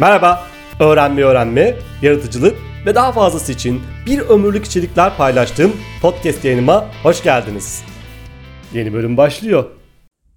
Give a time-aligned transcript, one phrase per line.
[0.00, 0.46] Merhaba,
[0.80, 2.56] öğrenme öğrenme, yaratıcılık
[2.86, 5.72] ve daha fazlası için bir ömürlük içerikler paylaştığım
[6.02, 7.84] podcast yayınıma hoş geldiniz.
[8.74, 9.70] Yeni bölüm başlıyor.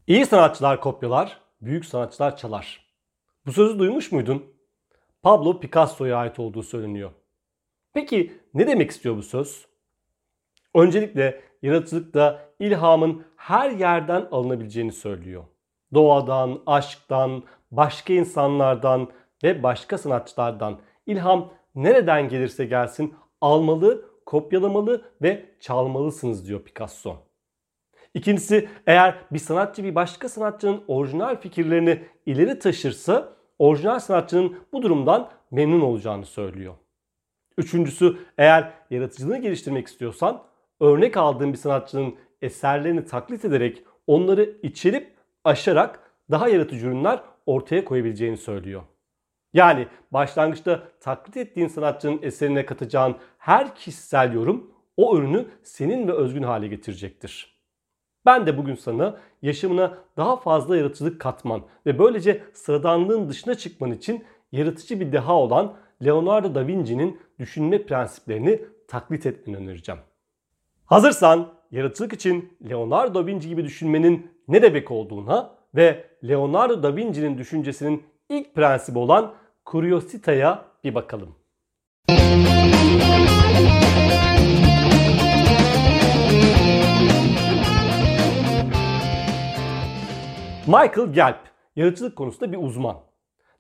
[0.07, 2.85] İyi sanatçılar kopyalar, büyük sanatçılar çalar.
[3.45, 4.45] Bu sözü duymuş muydun?
[5.23, 7.11] Pablo Picasso'ya ait olduğu söyleniyor.
[7.93, 9.65] Peki ne demek istiyor bu söz?
[10.75, 15.43] Öncelikle yaratıcılıkta ilhamın her yerden alınabileceğini söylüyor.
[15.93, 19.09] Doğadan, aşktan, başka insanlardan
[19.43, 27.15] ve başka sanatçılardan ilham nereden gelirse gelsin almalı, kopyalamalı ve çalmalısınız diyor Picasso.
[28.13, 35.29] İkincisi eğer bir sanatçı bir başka sanatçının orijinal fikirlerini ileri taşırsa orijinal sanatçının bu durumdan
[35.51, 36.73] memnun olacağını söylüyor.
[37.57, 40.43] Üçüncüsü eğer yaratıcılığını geliştirmek istiyorsan
[40.79, 48.37] örnek aldığın bir sanatçının eserlerini taklit ederek onları içerip aşarak daha yaratıcı ürünler ortaya koyabileceğini
[48.37, 48.83] söylüyor.
[49.55, 56.43] Yani başlangıçta taklit ettiğin sanatçının eserine katacağın her kişisel yorum o ürünü senin ve özgün
[56.43, 57.55] hale getirecektir.
[58.25, 64.23] Ben de bugün sana yaşamına daha fazla yaratıcılık katman ve böylece sıradanlığın dışına çıkman için
[64.51, 65.73] yaratıcı bir deha olan
[66.05, 70.01] Leonardo da Vinci'nin düşünme prensiplerini taklit etmeni önereceğim.
[70.85, 77.37] Hazırsan yaratıcılık için Leonardo da Vinci gibi düşünmenin ne demek olduğuna ve Leonardo da Vinci'nin
[77.37, 79.33] düşüncesinin ilk prensibi olan
[79.65, 81.35] Curiosita'ya bir bakalım.
[90.67, 91.35] Michael Gelb,
[91.75, 92.97] yaratıcılık konusunda bir uzman.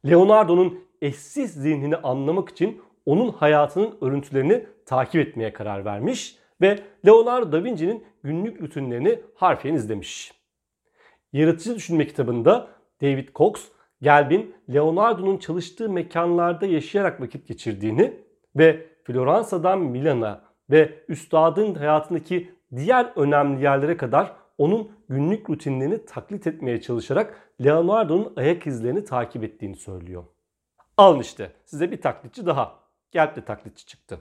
[0.05, 7.63] Leonardo'nun eşsiz zihnini anlamak için onun hayatının örüntülerini takip etmeye karar vermiş ve Leonardo da
[7.63, 10.33] Vinci'nin günlük rutinlerini harfiyen izlemiş.
[11.33, 12.67] Yaratıcı Düşünme kitabında
[13.01, 13.74] David Cox,
[14.05, 18.13] Gelb'in Leonardo'nun çalıştığı mekanlarda yaşayarak vakit geçirdiğini
[18.55, 26.81] ve Floransa'dan Milan'a ve üstadın hayatındaki diğer önemli yerlere kadar onun günlük rutinlerini taklit etmeye
[26.81, 30.23] çalışarak Leonardo'nun ayak izlerini takip ettiğini söylüyor.
[30.97, 32.79] Alın işte size bir taklitçi daha.
[33.11, 34.19] Gelb de taklitçi çıktı.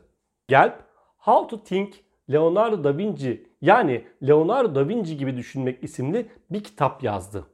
[0.49, 0.73] Gelb,
[1.17, 1.95] How to Think
[2.33, 7.54] Leonardo da Vinci yani Leonardo da Vinci gibi düşünmek isimli bir kitap yazdı.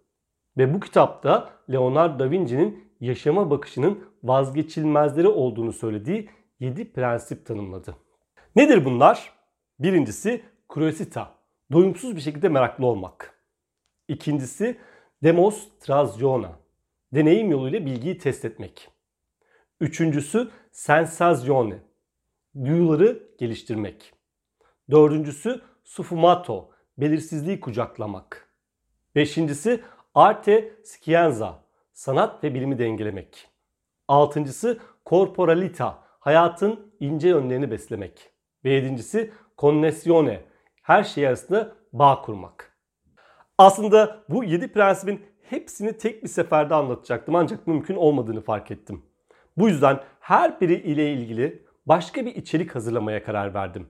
[0.61, 7.97] Ve bu kitapta Leonardo da Vinci'nin yaşama bakışının vazgeçilmezleri olduğunu söylediği 7 prensip tanımladı.
[8.57, 9.33] Nedir bunlar?
[9.79, 11.35] Birincisi curiosita,
[11.73, 13.45] doyumsuz bir şekilde meraklı olmak.
[14.09, 14.79] İkincisi
[15.23, 16.59] demonstraziona,
[17.15, 18.89] deneyim yoluyla bilgiyi test etmek.
[19.81, 21.79] Üçüncüsü sensazione,
[22.65, 24.13] duyuları geliştirmek.
[24.91, 28.49] Dördüncüsü suffumato, belirsizliği kucaklamak.
[29.15, 29.81] Beşincisi
[30.15, 33.49] arte scienza, sanat ve bilimi dengelemek.
[34.09, 38.31] Altıncısı corporalita, hayatın ince yönlerini beslemek.
[38.65, 40.41] Ve yedincisi connessione,
[40.83, 42.77] her şey arasında bağ kurmak.
[43.59, 49.03] Aslında bu yedi prensibin hepsini tek bir seferde anlatacaktım ancak mümkün olmadığını fark ettim.
[49.57, 53.89] Bu yüzden her biri ile ilgili başka bir içerik hazırlamaya karar verdim.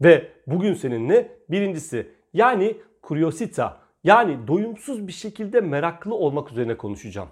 [0.00, 7.28] Ve bugün seninle birincisi yani curiosita yani doyumsuz bir şekilde meraklı olmak üzerine konuşacağım.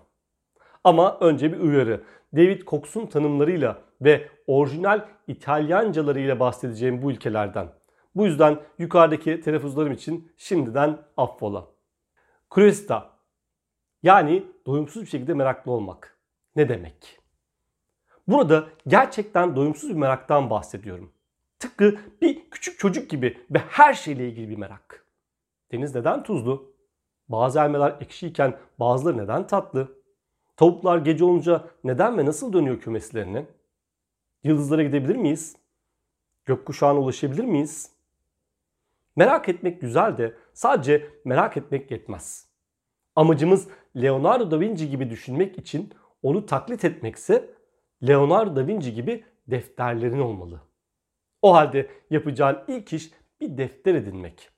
[0.85, 2.05] Ama önce bir uyarı.
[2.37, 7.69] David Cox'un tanımlarıyla ve orijinal İtalyancalarıyla bahsedeceğim bu ülkelerden.
[8.15, 11.67] Bu yüzden yukarıdaki telaffuzlarım için şimdiden affola.
[12.51, 13.11] Curiosita
[14.03, 16.19] yani doyumsuz bir şekilde meraklı olmak.
[16.57, 17.19] Ne demek?
[18.29, 21.13] Burada gerçekten doyumsuz bir meraktan bahsediyorum.
[21.59, 25.08] Tıpkı bir küçük çocuk gibi ve her şeyle ilgili bir merak.
[25.73, 26.75] Deniz neden tuzlu?
[27.29, 29.99] Bazı elmalar ekşiyken bazıları neden tatlı?
[30.57, 33.47] Tavuklar gece olunca neden ve nasıl dönüyor kümeslerine?
[34.45, 35.57] Yıldızlara gidebilir miyiz?
[36.45, 37.91] Gökkuşağına ulaşabilir miyiz?
[39.17, 42.49] Merak etmek güzel de sadece merak etmek yetmez.
[43.17, 47.51] Amacımız Leonardo da Vinci gibi düşünmek için onu taklit etmekse
[48.07, 50.61] Leonardo da Vinci gibi defterlerin olmalı.
[51.43, 53.11] O halde yapacağın ilk iş
[53.41, 54.58] bir defter edinmek.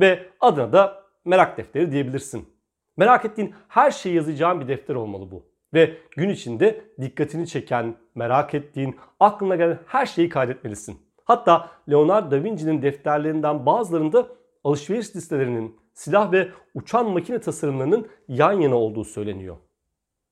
[0.00, 2.48] Ve adına da merak defteri diyebilirsin.
[2.96, 5.50] Merak ettiğin her şeyi yazacağın bir defter olmalı bu.
[5.74, 10.98] Ve gün içinde dikkatini çeken, merak ettiğin, aklına gelen her şeyi kaydetmelisin.
[11.24, 14.28] Hatta Leonardo da Vinci'nin defterlerinden bazılarında
[14.64, 19.56] alışveriş listelerinin, silah ve uçan makine tasarımlarının yan yana olduğu söyleniyor.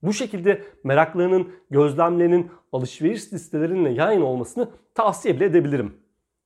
[0.02, 5.96] Bu şekilde meraklarının, gözlemlerinin alışveriş listelerinle yan yana olmasını tavsiye bile edebilirim.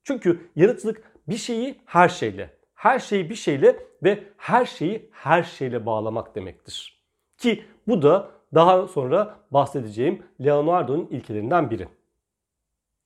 [0.04, 2.50] Çünkü yaratıcılık bir şeyi her şeyle,
[2.82, 7.02] her şeyi bir şeyle ve her şeyi her şeyle bağlamak demektir.
[7.38, 11.88] Ki bu da daha sonra bahsedeceğim Leonardo'nun ilkelerinden biri.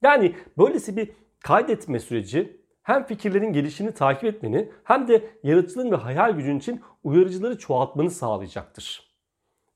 [0.02, 6.32] Yani böylesi bir kaydetme süreci hem fikirlerin gelişimini takip etmeni hem de yaratıcılığın ve hayal
[6.32, 9.10] gücün için uyarıcıları çoğaltmanı sağlayacaktır.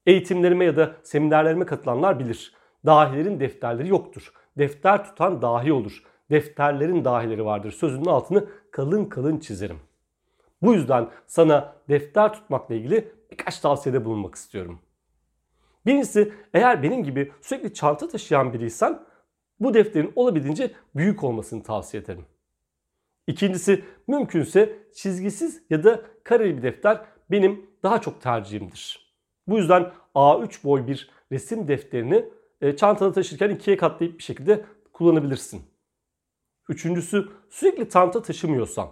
[0.07, 2.55] Eğitimlerime ya da seminerlerime katılanlar bilir.
[2.87, 4.33] Dahilerin defterleri yoktur.
[4.59, 6.05] Defter tutan dahi olur.
[6.31, 7.73] Defterlerin dahileri vardır.
[7.73, 9.90] Sözünün altını kalın kalın çizerim.
[10.63, 14.81] Bu yüzden sana defter tutmakla ilgili birkaç tavsiyede bulunmak istiyorum.
[15.87, 19.03] Birincisi eğer benim gibi sürekli çanta taşıyan biriysen
[19.61, 22.27] bu defterin olabildiğince büyük olmasını tavsiye ederim.
[23.27, 29.15] İkincisi mümkünse çizgisiz ya da kareli bir defter benim daha çok tercihimdir.
[29.47, 32.25] Bu yüzden A3 boy bir resim defterini
[32.61, 35.63] e, çantada taşırken ikiye katlayıp bir şekilde kullanabilirsin.
[36.69, 38.89] Üçüncüsü sürekli çanta taşımıyorsan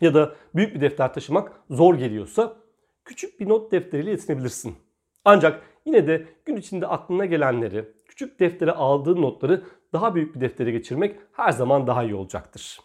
[0.00, 2.56] ya da büyük bir defter taşımak zor geliyorsa
[3.04, 4.76] küçük bir not defteriyle yetinebilirsin.
[5.24, 10.70] Ancak yine de gün içinde aklına gelenleri, küçük deftere aldığın notları daha büyük bir deftere
[10.70, 12.80] geçirmek her zaman daha iyi olacaktır.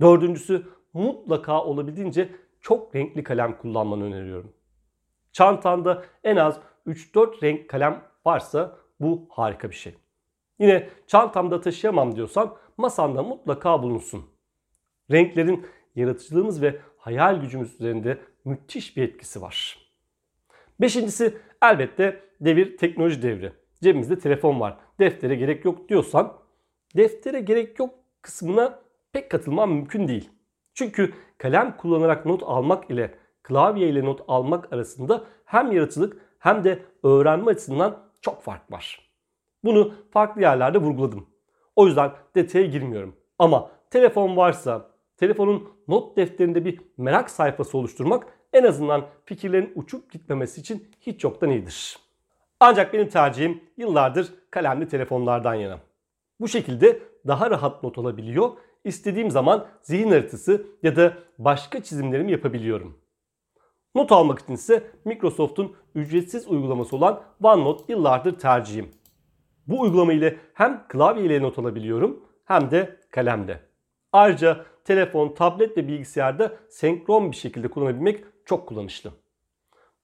[0.00, 2.28] Dördüncüsü mutlaka olabildiğince
[2.60, 4.52] çok renkli kalem kullanmanı öneriyorum.
[5.32, 9.94] Çantanda en az 3-4 renk kalem varsa bu harika bir şey.
[10.58, 14.24] Yine çantamda taşıyamam diyorsan masanda mutlaka bulunsun.
[15.10, 19.78] Renklerin yaratıcılığımız ve hayal gücümüz üzerinde müthiş bir etkisi var.
[20.80, 23.52] Beşincisi elbette devir teknoloji devri.
[23.82, 24.78] Cebimizde telefon var.
[24.98, 26.32] Deftere gerek yok diyorsan
[26.96, 28.78] deftere gerek yok kısmına
[29.12, 30.30] pek katılmam mümkün değil.
[30.74, 36.82] Çünkü kalem kullanarak not almak ile klavye ile not almak arasında hem yaratıcılık hem de
[37.02, 39.10] öğrenme açısından çok fark var.
[39.64, 41.26] Bunu farklı yerlerde vurguladım.
[41.76, 43.16] O yüzden detaya girmiyorum.
[43.38, 44.90] Ama telefon varsa
[45.22, 51.50] telefonun not defterinde bir merak sayfası oluşturmak en azından fikirlerin uçup gitmemesi için hiç yoktan
[51.50, 51.98] iyidir.
[52.60, 55.78] Ancak benim tercihim yıllardır kalemli telefonlardan yana.
[56.40, 58.50] Bu şekilde daha rahat not alabiliyor,
[58.84, 62.98] istediğim zaman zihin haritası ya da başka çizimlerimi yapabiliyorum.
[63.94, 68.90] Not almak için ise Microsoft'un ücretsiz uygulaması olan OneNote yıllardır tercihim.
[69.66, 73.71] Bu uygulama ile hem klavye ile not alabiliyorum hem de kalemde.
[74.12, 79.10] Ayrıca telefon, tablet ve bilgisayarda senkron bir şekilde kullanabilmek çok kullanışlı.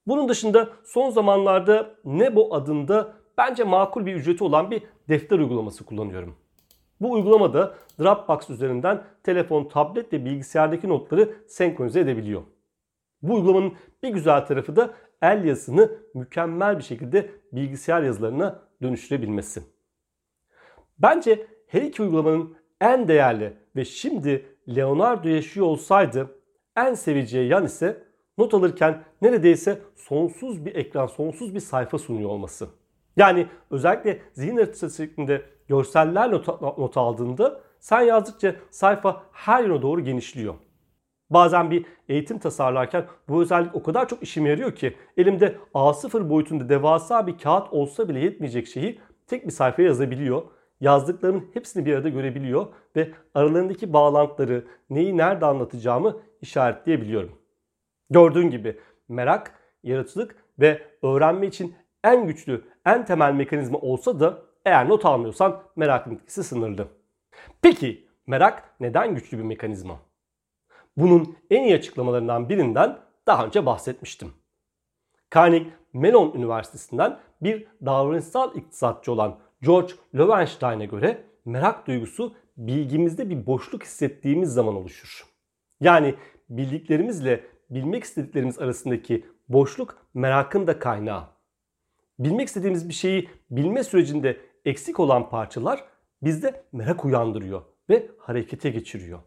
[0.07, 6.37] Bunun dışında son zamanlarda Nebo adında bence makul bir ücreti olan bir defter uygulaması kullanıyorum.
[7.01, 12.43] Bu uygulamada Dropbox üzerinden telefon, tablet ve bilgisayardaki notları senkronize edebiliyor.
[13.23, 13.73] Bu uygulamanın
[14.03, 19.63] bir güzel tarafı da el yazısını mükemmel bir şekilde bilgisayar yazılarına dönüştürebilmesi.
[20.99, 24.47] Bence her iki uygulamanın en değerli ve şimdi
[24.77, 26.31] Leonardo yaşıyor olsaydı
[26.77, 28.03] en seveceği yan ise
[28.39, 32.69] not alırken neredeyse sonsuz bir ekran, sonsuz bir sayfa sunuyor olması.
[33.17, 40.05] Yani özellikle zihin haritası şeklinde görseller not, not aldığında sen yazdıkça sayfa her yöne doğru
[40.05, 40.55] genişliyor.
[41.31, 46.69] Bazen bir eğitim tasarlarken bu özellik o kadar çok işime yarıyor ki elimde A0 boyutunda
[46.69, 50.43] devasa bir kağıt olsa bile yetmeyecek şeyi tek bir sayfaya yazabiliyor.
[50.81, 52.67] Yazdıklarımın hepsini bir arada görebiliyor
[52.97, 57.39] ve aralarındaki bağlantıları, neyi nerede anlatacağımı işaretleyebiliyorum.
[58.11, 64.89] Gördüğün gibi merak, yaratıcılık ve öğrenme için en güçlü, en temel mekanizma olsa da eğer
[64.89, 66.89] not almıyorsan merakın etkisi sınırlı.
[67.63, 69.99] Peki merak neden güçlü bir mekanizma?
[70.97, 74.33] Bunun en iyi açıklamalarından birinden daha önce bahsetmiştim.
[75.35, 83.83] Carnegie Mellon Üniversitesi'nden bir davranışsal iktisatçı olan George Loewenstein'e göre merak duygusu bilgimizde bir boşluk
[83.83, 85.27] hissettiğimiz zaman oluşur.
[85.81, 86.15] Yani
[86.51, 91.25] bildiklerimizle bilmek istediklerimiz arasındaki boşluk merakın da kaynağı.
[92.19, 95.85] Bilmek istediğimiz bir şeyi bilme sürecinde eksik olan parçalar
[96.23, 99.19] bizde merak uyandırıyor ve harekete geçiriyor.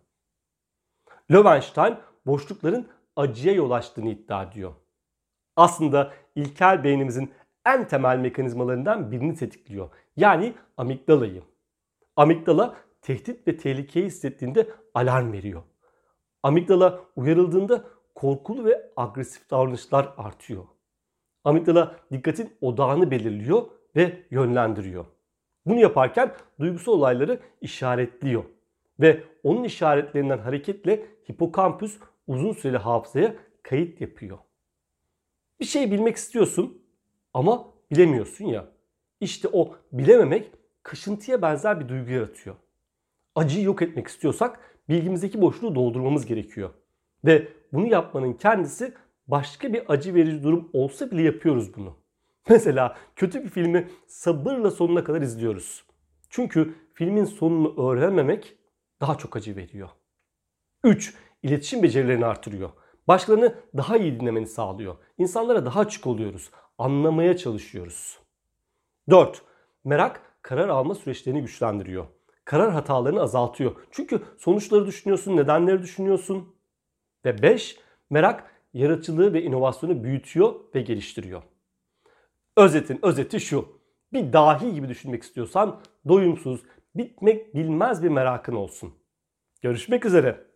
[1.32, 4.74] Löwenstein boşlukların acıya yol açtığını iddia ediyor.
[5.56, 7.32] Aslında ilkel beynimizin
[7.66, 9.90] en temel mekanizmalarından birini tetikliyor.
[10.16, 11.44] Yani amigdalayı.
[12.16, 15.64] Amigdala tehdit ve tehlikeyi hissettiğinde alarm veriyor.
[16.44, 17.84] Amigdala uyarıldığında
[18.16, 20.64] korkulu ve agresif davranışlar artıyor.
[21.44, 23.66] Amigdala dikkatin odağını belirliyor
[23.96, 25.06] ve yönlendiriyor.
[25.66, 28.44] Bunu yaparken duygusal olayları işaretliyor
[29.00, 34.38] ve onun işaretlerinden hareketle hipokampüs uzun süreli hafızaya kayıt yapıyor.
[35.60, 36.82] Bir şey bilmek istiyorsun
[37.34, 38.66] ama bilemiyorsun ya.
[39.22, 40.52] İşte o bilememek
[40.84, 42.56] kaşıntıya benzer bir duygu yaratıyor.
[43.36, 44.60] Acıyı yok etmek istiyorsak
[44.90, 46.70] bilgimizdeki boşluğu doldurmamız gerekiyor.
[47.26, 48.94] Ve bunu yapmanın kendisi
[49.28, 51.98] başka bir acı verici durum olsa bile yapıyoruz bunu.
[52.50, 55.84] Mesela kötü bir filmi sabırla sonuna kadar izliyoruz.
[56.30, 58.58] Çünkü filmin sonunu öğrenememek
[59.02, 59.90] daha çok acı veriyor.
[60.84, 61.14] 3.
[61.44, 62.70] İletişim becerilerini artırıyor.
[63.08, 64.96] Başkalarını daha iyi dinlemeni sağlıyor.
[65.18, 66.52] İnsanlara daha açık oluyoruz.
[66.78, 68.20] Anlamaya çalışıyoruz.
[69.12, 69.42] 4.
[69.84, 72.06] Merak karar alma süreçlerini güçlendiriyor.
[72.46, 73.76] Karar hatalarını azaltıyor.
[73.92, 76.56] Çünkü sonuçları düşünüyorsun, nedenleri düşünüyorsun.
[77.26, 77.80] Ve 5.
[78.10, 81.44] Merak yaratıcılığı ve inovasyonu büyütüyor ve geliştiriyor.
[82.58, 83.82] Özetin özeti şu.
[84.14, 86.62] Bir dahi gibi düşünmek istiyorsan doyumsuz,
[86.96, 88.94] bitmek bilmez bir merakın olsun.
[89.62, 90.51] Görüşmek üzere.